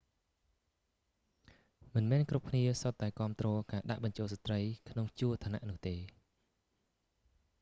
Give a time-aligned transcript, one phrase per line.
[1.95, 5.95] មិនមែនគ្រប់គ្នាសុទ្ធតែគាំទ្រការដាក់បញ្ចូលស្ត្រីក្នុងជួរឋានៈនោះទេ